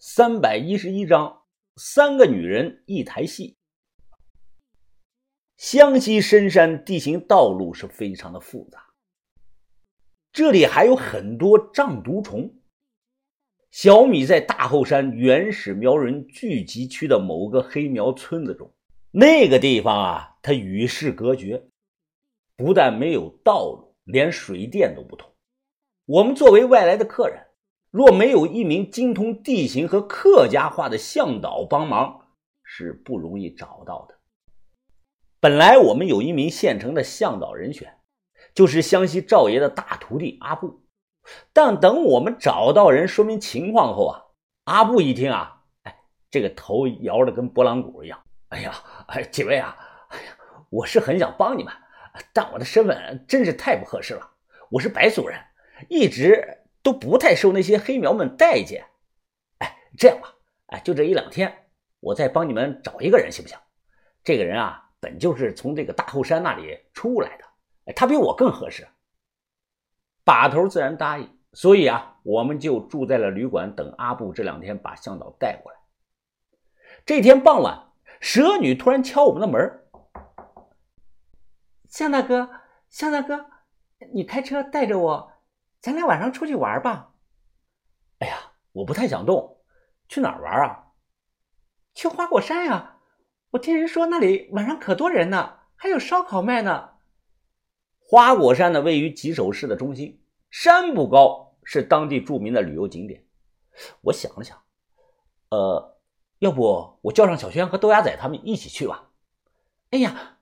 [0.00, 1.42] 三百一十一章，
[1.74, 3.56] 三个女人一台戏。
[5.56, 8.78] 湘西深山地形道路是非常的复杂，
[10.30, 12.48] 这里还有很多瘴毒虫。
[13.72, 18.72] 小米在大后山原始苗人聚集区的某个黑苗村子中，
[19.10, 21.60] 那个地方啊，它与世隔绝，
[22.54, 25.28] 不但没有道路，连水电都不通。
[26.04, 27.47] 我们作为外来的客人。
[27.90, 32.26] 若没有一名精通地形和客家话的向导帮忙，
[32.62, 34.14] 是不容易找到的。
[35.40, 37.94] 本来我们有一名现成的向导人选，
[38.54, 40.82] 就是湘西赵爷的大徒弟阿布。
[41.52, 44.22] 但等我们找到人说明情况后啊，
[44.64, 45.96] 阿布一听啊，哎，
[46.30, 48.22] 这个头摇的跟拨浪鼓一样。
[48.48, 48.74] 哎呀，
[49.06, 49.76] 哎，几位啊，
[50.08, 50.36] 哎呀，
[50.68, 51.72] 我是很想帮你们，
[52.34, 54.30] 但我的身份真是太不合适了。
[54.70, 55.40] 我是白族人，
[55.88, 56.57] 一直。
[56.88, 58.86] 都不太受那些黑苗们待见，
[59.58, 60.34] 哎，这样吧，
[60.68, 61.66] 哎，就这一两天，
[62.00, 63.58] 我再帮你们找一个人，行不行？
[64.24, 67.44] 这个人啊，本就是从这个大后山那里出来的，
[67.84, 68.88] 哎，他比我更合适。
[70.24, 75.78] 把头自然答应，所以啊，我们就住在了旅馆，等阿布这两天把向导带过来。
[77.04, 79.84] 这天傍晚，蛇女突然敲我们的门
[81.86, 82.48] ：“向大哥，
[82.88, 83.44] 向大哥，
[84.14, 85.32] 你开车带着我。”
[85.80, 87.14] 咱俩晚上出去玩吧。
[88.18, 89.60] 哎呀，我不太想动，
[90.08, 90.92] 去哪儿玩啊？
[91.94, 92.96] 去花果山呀！
[93.50, 96.90] 我听人说那里晚上可多人呢，还有烧烤卖呢。
[97.98, 103.26] 花果山呢，位于吉首市的中心，山不高，是当地著名的旅游景点。
[104.02, 104.60] 我想了想，
[105.50, 105.98] 呃，
[106.40, 109.10] 要不我叫上小轩和豆芽仔他们一起去吧？
[109.90, 110.38] 哎呀，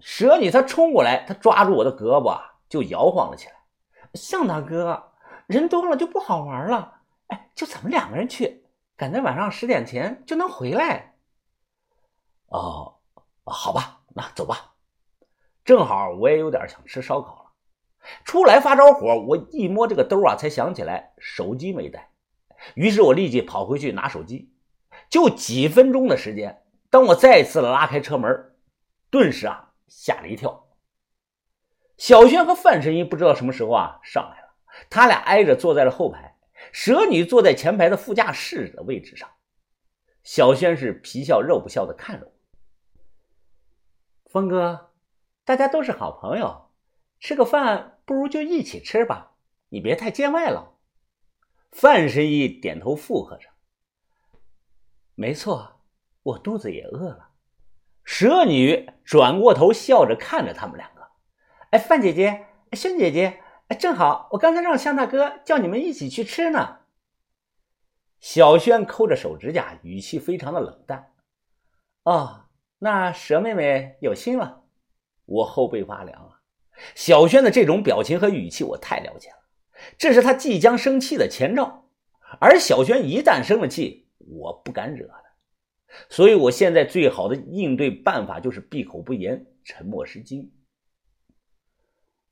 [0.00, 3.55] 蛇女她冲过来，她抓住我的胳膊就摇晃了起来。
[4.16, 5.12] 向大哥，
[5.46, 7.00] 人多了就不好玩了。
[7.28, 8.64] 哎，就咱们两个人去，
[8.96, 11.14] 赶在晚上十点前就能回来。
[12.46, 12.96] 哦，
[13.44, 14.74] 好吧，那走吧。
[15.64, 17.50] 正好我也有点想吃烧烤了。
[18.24, 22.10] 出来发着火，我一摸这个兜啊，才想起来手机没带。
[22.74, 24.52] 于是我立即跑回去拿手机。
[25.10, 28.56] 就几分钟的时间，当我再次拉开车门，
[29.10, 30.65] 顿时啊吓了一跳。
[31.96, 34.54] 小轩和范神医不知道什么时候啊上来了，
[34.90, 36.36] 他俩挨着坐在了后排，
[36.72, 39.30] 蛇女坐在前排的副驾驶的位置上。
[40.22, 42.32] 小轩是皮笑肉不笑的看着我，
[44.30, 44.92] 峰哥，
[45.44, 46.70] 大家都是好朋友，
[47.18, 49.36] 吃个饭不如就一起吃吧，
[49.68, 50.74] 你别太见外了。
[51.70, 53.48] 范神医点头附和着，
[55.14, 55.80] 没错，
[56.22, 57.30] 我肚子也饿了。
[58.04, 60.90] 蛇女转过头笑着看着他们俩。
[61.70, 66.78] 哎，范姐姐，轩姐姐，哎正好我刚才让向大哥叫你们一起去吃呢。
[68.20, 71.12] 小轩抠着手指甲，语气非常的冷淡。
[72.04, 72.46] 哦，
[72.78, 74.64] 那蛇妹妹有心了。
[75.26, 76.40] 我后背发凉啊！
[76.94, 79.36] 小轩的这种表情和语气我太了解了，
[79.98, 81.90] 这是他即将生气的前兆。
[82.40, 85.22] 而小轩一旦生了气，我不敢惹他，
[86.08, 90.52] 所以我现在最好的应对办法就是闭口不言，沉默是金。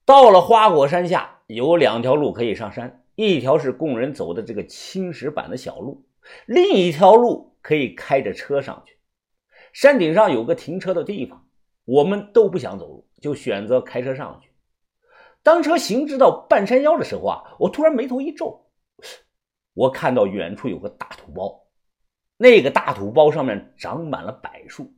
[0.07, 6.05] 到了花果山下，有两条路可以上山，一条是供人走的这个青石板的小路，
[6.45, 8.99] 另一条路可以开着车上去。
[9.73, 11.47] 山顶上有个停车的地方，
[11.87, 14.51] 我们都不想走路，就选择开车上去。
[15.43, 18.67] 当车行至到半山腰的时候啊，我突然眉头一皱，
[19.73, 21.65] 我看到远处有个大土包，
[22.37, 24.93] 那个大土包上面长满了柏树，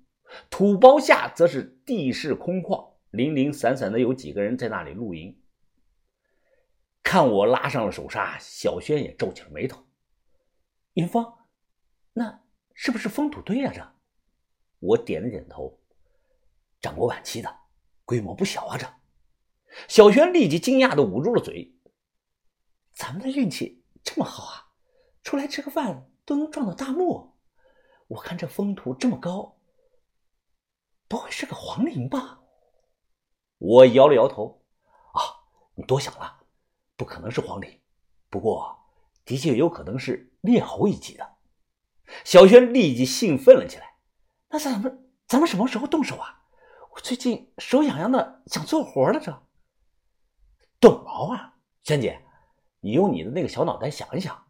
[0.50, 2.95] 土包下则是地势空旷。
[3.16, 5.40] 零零散散的有几个人在那里露营。
[7.02, 9.86] 看我拉上了手刹，小轩也皱起了眉头。
[10.94, 11.24] 云峰，
[12.12, 12.42] 那
[12.74, 13.72] 是不是风土堆啊？
[13.72, 13.94] 这，
[14.80, 15.80] 我点了点头。
[16.80, 17.56] 掌过晚期的，
[18.04, 18.76] 规模不小啊！
[18.76, 18.86] 这，
[19.88, 21.74] 小轩立即惊讶的捂住了嘴。
[22.92, 24.72] 咱们的运气这么好啊，
[25.22, 27.38] 出来吃个饭都能撞到大漠。
[28.08, 29.58] 我看这风土这么高，
[31.08, 32.40] 不会是个皇陵吧？
[33.66, 34.62] 我摇了摇头，
[35.10, 35.20] 啊，
[35.74, 36.36] 你多想了，
[36.96, 37.80] 不可能是皇陵，
[38.30, 38.78] 不过
[39.24, 41.28] 的确有可能是列侯一级的。
[42.22, 43.96] 小轩立即兴奋了起来，
[44.50, 46.44] 那咱们咱们什么时候动手啊？
[46.94, 49.18] 我最近手痒痒的，想做活了。
[49.18, 49.36] 这
[50.78, 52.22] 动毛啊，轩姐，
[52.78, 54.46] 你用你的那个小脑袋想一想，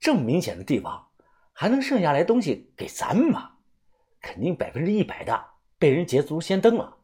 [0.00, 1.10] 这么明显的地方，
[1.52, 3.52] 还能剩下来东西给咱们吗？
[4.20, 6.97] 肯定百分之一百的被人捷足先登了。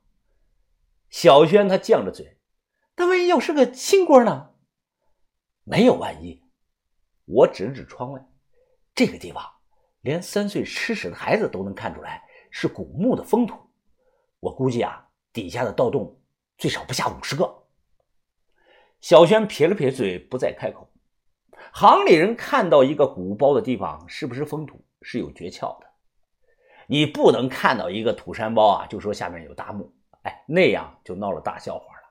[1.11, 2.39] 小轩他犟着嘴，
[2.97, 4.51] 那万一要是个新官呢？
[5.65, 6.43] 没有万一。
[7.25, 8.23] 我指了指窗外，
[8.95, 9.43] 这个地方
[10.03, 13.57] 连三岁吃屎的孩子都能看出来是古墓的封土，
[14.41, 16.21] 我估计啊，底下的盗洞
[16.59, 17.63] 最少不下五十个。
[19.01, 20.91] 小轩撇了撇嘴，不再开口。
[21.73, 25.87] 行里人看到一个鼓包的地方是不是封土是有诀窍的，
[26.87, 29.94] 你不能看到一个土山包啊，就说下面有大墓，
[30.25, 32.03] 哎，那样就闹了大笑话了。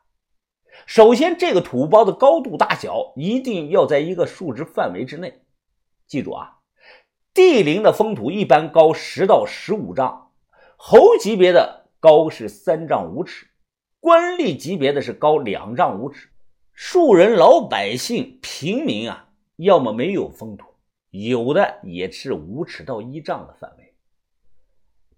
[0.88, 5.44] 首先，这个土包的高度大小一定要在一个数值范围之内。
[6.08, 6.60] 记住啊，
[7.34, 10.32] 帝陵的封土一般高十到十五丈，
[10.78, 13.48] 侯级别的高是三丈五尺，
[14.00, 16.30] 官吏级别的是高两丈五尺，
[16.74, 19.30] 庶人老百姓平民啊。
[19.58, 20.66] 要么没有封土，
[21.12, 23.94] 有的也是五尺到一丈的范围。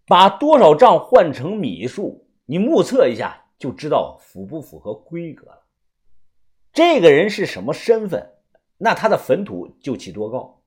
[0.05, 5.63] 把多少丈换成米数，你目测一下就知道符不符合规格了。
[6.71, 8.33] 这个人是什么身份，
[8.77, 10.61] 那他的坟土就起多高。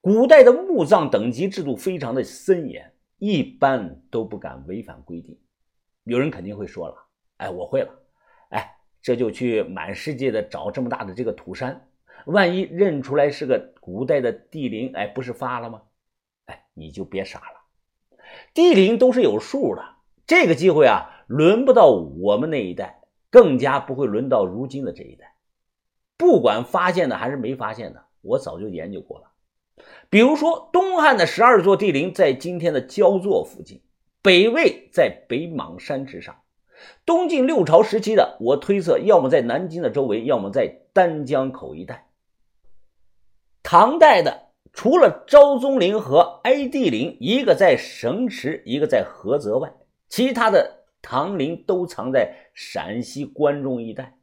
[0.00, 5.38] 古代的墓葬等级制度非常的森严，一般都不敢违反规定。
[6.04, 6.96] 有人肯定会说了
[7.38, 7.88] ：“哎，我会了，
[8.50, 11.88] 哎，这就去满世界的找这么大的这个土山。”
[12.26, 15.82] 万一认出来是个古代的地灵，哎，不是发了吗？
[16.46, 18.18] 哎，你就别傻了，
[18.54, 19.93] 地灵都是有数的。
[20.26, 25.34] 这个机会啊，轮不到我们那一代，更加不会轮到如今的这一代。
[26.16, 29.26] 不管发现的还是没发现的，我早就研究过了。
[30.08, 33.82] 比如说，东汉的十二座帝陵在今天的焦作附近，
[34.22, 36.42] 北魏在北莽山之上，
[37.04, 42.08] 东晋六朝时期的，我推测要么在南京的周围，要么在丹江口一带。
[43.62, 49.74] 唐代的除了昭宗陵和哀帝陵一个在城池，一个在菏泽外，
[50.08, 54.16] 其他的唐陵都藏在陕西关中一带。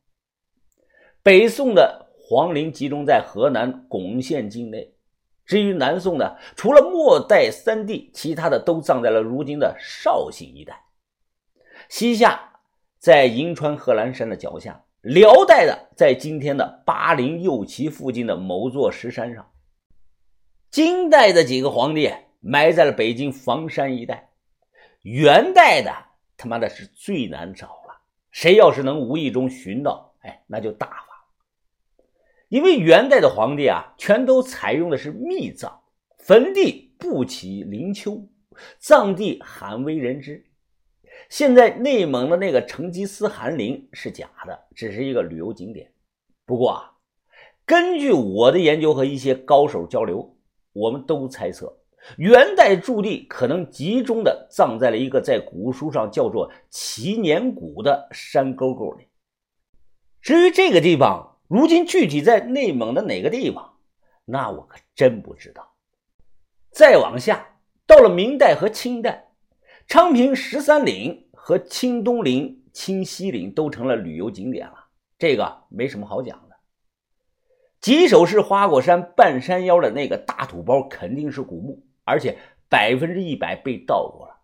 [1.24, 4.94] 北宋的皇陵集中在河南巩县境内，
[5.46, 10.86] 至于南宋的，除了末代三帝，其他的都葬在了如今的绍兴一带。
[11.90, 12.60] 西夏
[12.98, 14.86] 在银川贺兰山的脚下。
[15.02, 19.52] 辽代的在今天的巴陵右旗附近的某座石山上，
[20.70, 24.30] 金代的几个皇帝埋在了北京房山一带，
[25.02, 25.92] 元代的
[26.38, 28.02] 他妈的是最难找了。
[28.32, 31.12] 谁要是能无意中寻到，哎，那就大发。
[32.48, 35.80] 因为元代的皇帝啊，全都采用的是密葬，
[36.18, 38.28] 坟地不起灵丘，
[38.80, 40.46] 葬地罕为人知。
[41.30, 45.94] 现在内蒙的那个成吉思汗陵是假的，只是一个旅游景点。
[46.46, 46.94] 不过啊，
[47.66, 50.38] 根据我的研究和一些高手交流，
[50.74, 51.81] 我们都猜测，
[52.18, 59.08] 元代驻地可能集中的葬在了一个在古书上叫做祈年谷的山沟沟里。
[60.22, 63.78] 至于这个地方如今具体在内蒙的哪个地方，
[64.26, 65.76] 那我可真不知道。
[66.72, 69.28] 再往下，到了明代和清代。
[69.88, 74.86] 昌平十三陵和清东陵、清西陵都成了旅游景点了，
[75.18, 76.56] 这个没什么好讲的。
[77.82, 82.38] 吉首市花果山半山腰的那个大土包肯定是古墓，而且
[82.70, 84.38] 百分之一百被盗过了。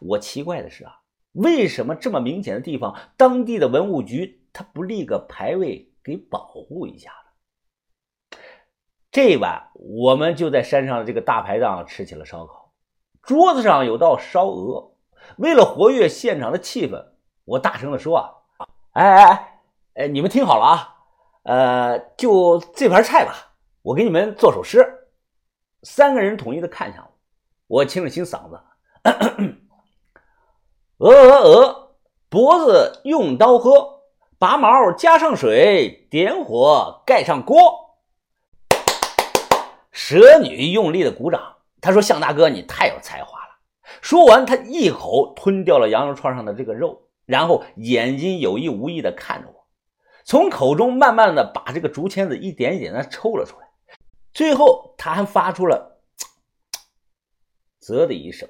[0.00, 1.00] 我奇怪的是啊，
[1.32, 8.38] 为什么这么明显的地方，当地的文物局他不立个牌位给保护一下呢？
[9.10, 12.72] 这晚我们就在山上的这个大排档吃起了烧烤。
[13.22, 14.92] 桌子上有道烧鹅，
[15.38, 17.12] 为了活跃现场的气氛，
[17.44, 18.16] 我大声的说
[18.58, 19.60] ：“啊，哎哎哎，
[19.94, 20.96] 哎，你们听好了啊，
[21.44, 24.84] 呃，就这盘菜吧，我给你们做首诗。”
[25.86, 27.04] 三个人统一的看向
[27.68, 28.60] 我，我清了清嗓子
[30.98, 31.94] ：“鹅鹅鹅，
[32.28, 33.70] 脖子用刀割，
[34.36, 38.00] 拔毛加上水，点火盖上锅。”
[39.92, 41.54] 蛇女用力的鼓掌。
[41.80, 43.50] 她说：“向大哥，你太有才华了。”
[44.02, 49.68] 说完，她一口吞掉了羊肉串上的这个肉，然后眼睛有意无意的看着我，
[50.24, 53.65] 从口中慢慢的把这个竹签子一点一点的抽了出来，
[54.36, 56.02] 最后他还发出了
[57.80, 58.46] “啧”的一声。